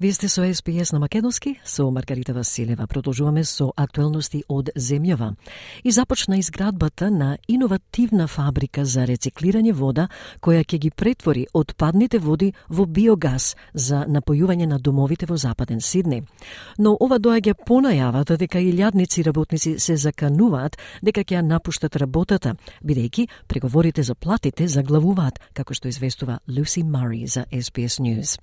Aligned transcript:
Вие 0.00 0.12
сте 0.12 0.28
со 0.28 0.54
СПС 0.54 0.92
на 0.92 0.98
Македонски, 0.98 1.60
со 1.64 1.90
Маргарита 1.90 2.32
Василева. 2.32 2.86
Продолжуваме 2.86 3.44
со 3.44 3.70
актуелности 3.76 4.44
од 4.48 4.70
земјава. 4.74 5.34
И 5.84 5.90
започна 5.90 6.38
изградбата 6.38 7.10
на 7.10 7.36
иновативна 7.48 8.26
фабрика 8.26 8.84
за 8.84 9.04
рециклирање 9.04 9.72
вода, 9.72 10.08
која 10.40 10.64
ќе 10.64 10.78
ги 10.78 10.90
претвори 10.90 11.46
отпадните 11.52 12.18
води 12.18 12.54
во 12.68 12.86
биогаз 12.86 13.56
за 13.74 14.06
напојување 14.08 14.66
на 14.66 14.78
домовите 14.78 15.26
во 15.26 15.36
Западен 15.36 15.80
Сидни. 15.80 16.22
Но 16.78 16.96
ова 17.00 17.18
доаѓа 17.20 17.54
по 17.66 17.82
најавата 17.84 18.38
дека 18.40 18.56
илјадници 18.58 19.24
работници 19.24 19.78
се 19.78 19.96
закануваат 19.96 20.78
дека 21.02 21.20
ќе 21.20 21.36
ја 21.36 21.42
напуштат 21.42 21.96
работата, 21.96 22.56
бидејќи 22.80 23.28
преговорите 23.46 24.02
за 24.02 24.14
платите 24.14 24.68
заглавуваат, 24.68 25.40
како 25.52 25.74
што 25.74 25.88
известува 25.88 26.40
Луси 26.48 26.82
Мари 26.82 27.26
за 27.26 27.44
SBS 27.52 28.00
News. 28.00 28.40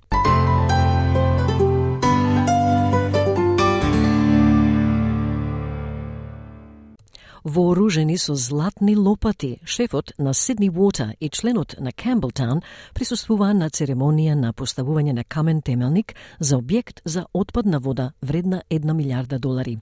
Вооружени 7.44 8.16
со 8.16 8.34
златни 8.34 8.96
лопати. 8.96 9.60
Шефот 9.64 10.12
на 10.18 10.34
Сидни 10.34 10.70
Water 10.70 11.14
и 11.20 11.28
членот 11.30 11.74
на 11.78 11.92
Кемблтаун 11.92 12.62
присуствуваа 12.94 13.54
на 13.54 13.70
церемонија 13.70 14.34
на 14.34 14.52
поставување 14.52 15.12
на 15.12 15.24
камен 15.24 15.62
темелник 15.62 16.14
за 16.40 16.58
објект 16.58 17.00
за 17.04 17.26
отпадна 17.32 17.78
вода 17.78 18.12
вредна 18.22 18.62
една 18.70 18.94
милиарда 18.94 19.38
долари. 19.38 19.78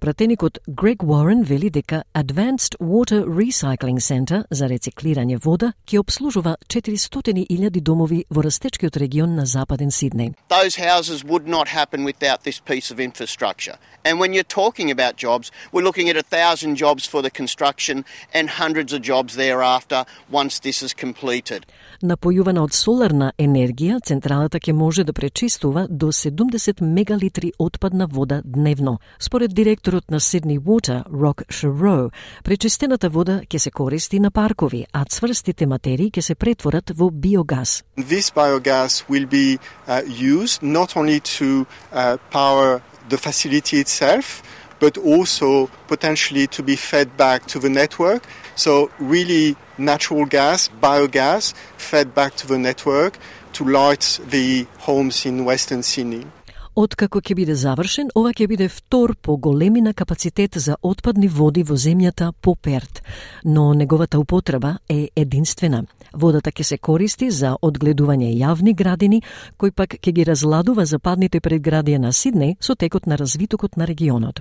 Пратеникот 0.00 0.58
Грег 0.66 1.02
Уорен 1.02 1.42
вели 1.42 1.70
дека 1.70 2.04
Advanced 2.14 2.76
Water 2.80 3.24
Recycling 3.24 4.00
Center 4.00 4.44
за 4.50 4.68
рециклирање 4.68 5.36
вода 5.44 5.72
ќе 5.86 5.98
обслужува 5.98 6.56
400.000 6.68 7.80
домови 7.80 8.24
во 8.30 8.42
растечкиот 8.42 8.96
регион 8.96 9.34
на 9.34 9.46
Западен 9.46 9.90
Сиднеј. 9.90 10.34
Those 10.48 10.76
houses 10.76 11.24
would 11.24 11.46
not 11.46 11.68
happen 11.68 12.04
without 12.04 12.44
this 12.44 12.60
piece 12.60 12.90
of 12.90 13.00
infrastructure. 13.00 13.76
And 14.04 14.18
when 14.18 14.32
you're 14.32 14.54
talking 14.62 14.90
about 14.90 15.16
jobs, 15.16 15.52
we're 15.72 15.84
looking 15.84 16.08
at 16.08 16.16
a 16.16 16.22
thousand 16.22 16.76
jobs 16.76 17.04
for 17.06 17.22
the 17.22 17.30
construction 17.30 18.04
and 18.32 18.48
hundreds 18.48 18.92
of 18.92 19.02
jobs 19.02 19.36
thereafter 19.36 20.04
once 20.30 20.60
this 20.60 20.82
is 20.82 20.94
completed. 20.94 21.66
Напојувана 22.02 22.62
од 22.64 22.72
соларна 22.72 23.32
енергија, 23.38 24.00
централата 24.00 24.58
ќе 24.58 24.72
може 24.72 25.04
да 25.04 25.12
пречистува 25.12 25.86
до 25.90 26.08
70 26.12 26.80
мегалитри 26.80 27.52
отпадна 27.58 28.06
вода 28.06 28.40
дневно. 28.44 28.98
Според 29.18 29.54
директорот 29.69 30.11
на 30.11 30.19
Sydney 30.19 30.59
Water, 30.59 31.03
Рок 31.21 31.43
Шаро, 31.49 32.09
пречистената 32.43 33.09
вода 33.09 33.41
ќе 33.49 33.57
се 33.57 33.71
користи 33.71 34.19
на 34.19 34.31
паркови, 34.31 34.85
а 34.93 35.05
цврстите 35.05 35.65
материи 35.65 36.11
ќе 36.11 36.21
се 36.21 36.35
претворат 36.35 36.91
во 36.95 37.09
биогаз. 37.11 37.83
This 37.97 38.31
biogas 38.33 39.03
will 39.09 39.27
be 39.27 39.59
uh, 39.87 40.03
used 40.07 40.63
not 40.63 40.95
only 40.95 41.19
to 41.37 41.65
uh, 41.91 42.17
power 42.31 42.81
the 43.09 43.17
facility 43.17 43.79
itself, 43.79 44.41
but 44.79 44.97
also 44.97 45.69
potentially 45.87 46.47
to 46.47 46.63
be 46.63 46.75
fed 46.75 47.17
back 47.17 47.45
to 47.47 47.59
the 47.59 47.69
network. 47.69 48.23
So, 48.55 48.89
really, 48.99 49.55
natural 49.77 50.25
gas, 50.25 50.69
biogas, 50.81 51.53
fed 51.77 52.13
back 52.13 52.35
to 52.37 52.47
the 52.47 52.57
network 52.57 53.17
to 53.53 53.63
light 53.63 54.19
the 54.29 54.67
homes 54.79 55.25
in 55.25 55.45
Western 55.45 55.83
Sydney. 55.83 56.25
Откако 56.74 57.18
ќе 57.18 57.34
биде 57.34 57.54
завршен, 57.58 58.12
ова 58.14 58.30
ќе 58.30 58.46
биде 58.46 58.68
втор 58.70 59.16
по 59.16 59.34
големина 59.36 59.90
капацитет 59.94 60.54
за 60.54 60.76
отпадни 60.82 61.26
води 61.28 61.64
во 61.66 61.74
земјата 61.74 62.30
по 62.40 62.54
Перт, 62.54 63.02
но 63.44 63.74
неговата 63.74 64.20
употреба 64.20 64.78
е 64.88 65.08
единствена. 65.16 65.82
Водата 66.12 66.50
ќе 66.50 66.62
се 66.62 66.78
користи 66.78 67.30
за 67.30 67.56
одгледување 67.62 68.30
јавни 68.38 68.74
градини, 68.74 69.22
кој 69.58 69.74
пак 69.74 69.98
ќе 69.98 70.12
ги 70.12 70.24
разладува 70.24 70.86
западните 70.86 71.40
предградија 71.40 71.98
на 71.98 72.12
Сиднеј 72.12 72.54
со 72.60 72.74
текот 72.74 73.06
на 73.06 73.18
развитокот 73.18 73.76
на 73.76 73.86
регионот. 73.86 74.40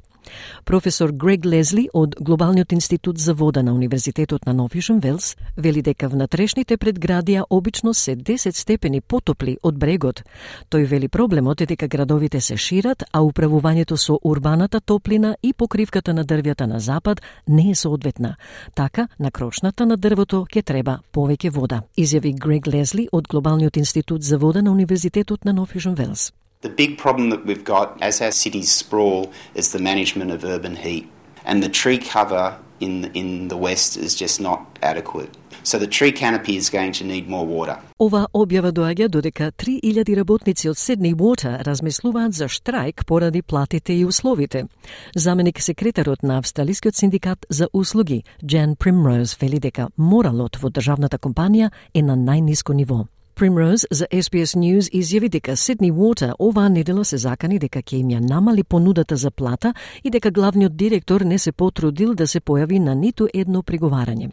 Професор 0.66 1.12
Грег 1.12 1.45
Лезли 1.45 1.90
од 1.94 2.16
Глобалниот 2.19 2.73
институт 2.73 3.17
за 3.17 3.34
вода 3.34 3.63
на 3.63 3.73
Универзитетот 3.73 4.45
на 4.45 4.53
Нов 4.53 4.72
Јужен 4.72 5.00
Велс 5.01 5.35
вели 5.57 5.81
дека 5.81 6.09
внатрешните 6.09 6.78
предградија 6.78 7.44
обично 7.50 7.94
се 7.94 8.16
10 8.16 8.56
степени 8.56 9.01
потопли 9.01 9.57
од 9.63 9.78
брегот. 9.78 10.23
Тој 10.69 10.85
вели 10.85 11.07
проблемот 11.07 11.62
е 11.62 11.66
дека 11.66 11.88
градовите 11.88 12.41
се 12.41 12.57
шират, 12.57 13.03
а 13.12 13.22
управувањето 13.22 13.97
со 13.97 14.19
урбаната 14.23 14.79
топлина 14.79 15.35
и 15.44 15.53
покривката 15.53 16.13
на 16.13 16.25
дрвјата 16.25 16.66
на 16.66 16.79
запад 16.79 17.22
не 17.47 17.72
е 17.72 17.75
соодветна. 17.75 18.35
Така, 18.75 19.07
на 19.19 19.31
крошната 19.31 19.85
на 19.85 19.97
дрвото 19.97 20.46
ќе 20.46 20.63
треба 20.63 21.00
повеќе 21.13 21.50
вода, 21.51 21.84
изјави 21.97 22.35
Грег 22.40 22.67
Лезли 22.67 23.07
од 23.11 23.28
Глобалниот 23.28 23.78
институт 23.78 24.23
за 24.23 24.38
вода 24.38 24.61
на 24.61 24.72
Универзитетот 24.72 25.46
на 25.46 25.53
Нов 25.53 25.75
Јужен 25.75 25.96
Велс. 25.96 26.31
The 26.62 26.68
big 26.68 26.97
problem 26.97 27.30
that 27.30 27.46
we've 27.46 27.64
got 27.64 27.97
as 28.02 28.22
our 28.22 28.31
cities 28.31 28.70
sprawl 28.70 29.31
is 29.56 29.72
the 29.72 29.80
management 29.80 30.31
of 30.31 30.44
urban 30.44 30.75
heat. 30.75 31.08
And 31.46 31.64
the 31.64 31.70
tree 31.70 31.97
cover 31.97 32.58
in, 32.81 33.06
in 33.14 33.47
the 33.47 33.56
west 33.56 33.96
is 33.96 34.14
just 34.14 34.42
not 34.42 34.59
adequate. 34.84 35.30
So 35.64 35.80
the 35.80 35.88
tree 35.88 36.12
canopy 36.12 36.58
is 36.58 36.70
going 36.70 36.92
to 37.00 37.06
need 37.06 37.30
more 37.30 37.46
water. 37.46 37.78
Ова 37.97 38.28
објава 38.34 38.72
доаѓа 38.72 39.08
додека 39.08 39.52
3000 39.52 40.16
работници 40.16 40.70
од 40.70 40.75
Sydney 40.75 41.14
Water 41.16 41.64
размислуваат 41.64 42.34
за 42.34 42.47
штрајк 42.47 43.06
поради 43.06 43.41
платите 43.41 43.94
и 43.94 44.06
условите. 44.06 44.66
Заменик 45.16 45.62
секретарот 45.62 46.24
на 46.24 46.38
Австралискиот 46.38 46.96
синдикат 46.96 47.46
за 47.50 47.70
услуги, 47.74 48.24
Джен 48.46 48.76
Примроуз, 48.76 49.38
вели 49.41 49.59
дека 49.59 49.88
моралот 49.97 50.59
во 50.59 50.70
државната 50.70 51.20
компанија 51.20 51.72
е 51.94 52.02
на 52.02 52.18
најниско 52.18 52.74
ниво. 52.74 53.06
Primrose 53.40 53.86
за 53.92 54.06
SBS 54.12 54.56
News 54.56 54.90
изјави 54.92 55.30
дека 55.30 55.52
Sydney 55.52 55.92
Water 55.92 56.34
оваа 56.40 56.70
недела 56.70 57.06
се 57.06 57.18
закани 57.18 57.60
дека 57.60 57.80
ќе 57.80 58.00
им 58.00 58.10
ја 58.12 58.20
намали 58.20 58.64
понудата 58.64 59.16
за 59.16 59.32
плата 59.32 59.74
и 60.04 60.10
дека 60.10 60.32
главниот 60.32 60.76
директор 60.76 61.22
не 61.22 61.38
се 61.40 61.52
потрудил 61.52 62.14
да 62.14 62.28
се 62.28 62.42
појави 62.42 62.80
на 62.80 62.96
ниту 62.96 63.28
едно 63.34 63.62
преговарање. 63.64 64.32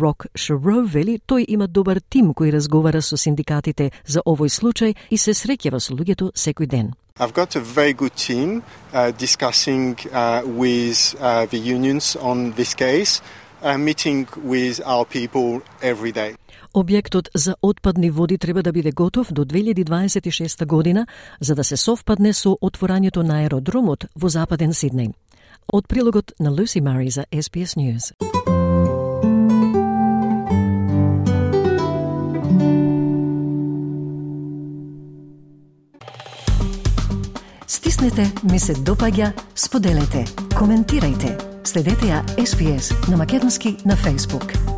Рок 0.00 0.26
Шаро 0.34 0.82
вели 0.82 1.20
тој 1.28 1.44
има 1.48 1.68
добар 1.68 2.00
тим 2.10 2.34
кој 2.34 2.50
разговара 2.52 3.02
со 3.02 3.16
синдикатите 3.16 3.90
за 4.06 4.20
овој 4.26 4.50
случај 4.50 4.94
и 5.10 5.16
се 5.16 5.30
среќава 5.30 5.78
со 5.78 5.94
луѓето 5.94 6.32
секој 6.34 6.66
ден. 6.66 6.94
I've 7.20 7.32
got 7.32 7.54
a 7.54 7.60
very 7.60 7.94
good 7.94 8.16
team 8.16 8.62
uh, 8.92 9.12
discussing 9.18 9.94
uh, 10.12 10.42
with 10.44 11.14
uh, 11.20 11.46
the 11.46 11.58
unions 11.58 12.16
on 12.16 12.52
this 12.56 12.74
case, 12.74 13.22
uh, 13.62 13.78
meeting 13.78 14.26
with 14.42 14.80
our 14.84 15.04
people 15.04 15.62
every 15.80 16.10
day. 16.10 16.34
Објектот 16.76 17.30
за 17.34 17.54
отпадни 17.62 18.10
води 18.10 18.38
треба 18.38 18.62
да 18.62 18.72
биде 18.72 18.92
готов 18.92 19.32
до 19.32 19.44
2026 19.44 20.66
година, 20.66 21.06
за 21.40 21.54
да 21.54 21.64
се 21.64 21.76
совпадне 21.76 22.32
со 22.32 22.52
отворањето 22.60 23.22
на 23.22 23.40
аеродромот 23.40 24.04
во 24.14 24.28
Западен 24.28 24.76
Сиднеј. 24.76 25.14
Од 25.72 25.88
прилогот 25.88 26.32
на 26.38 26.52
Lucy 26.52 26.80
Мари 26.80 27.10
за 27.10 27.24
SBS 27.32 27.80
News. 27.80 28.12
Стиснете, 37.66 38.32
ми 38.52 38.58
се 38.58 38.74
допаѓа, 38.74 39.32
споделете, 39.54 40.24
коментирајте. 40.52 41.40
Следете 41.64 42.12
ја 42.12 42.24
SPS 42.36 43.08
на 43.08 43.16
Македонски 43.16 43.76
на 43.84 43.96
Facebook. 43.96 44.75